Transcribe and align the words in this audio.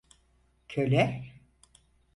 Köle! 0.67 1.23